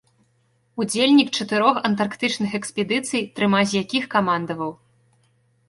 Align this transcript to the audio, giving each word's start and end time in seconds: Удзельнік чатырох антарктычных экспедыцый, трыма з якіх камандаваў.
Удзельнік 0.79 1.29
чатырох 1.39 1.75
антарктычных 1.91 2.57
экспедыцый, 2.61 3.21
трыма 3.39 3.61
з 3.73 3.85
якіх 3.85 4.11
камандаваў. 4.17 4.77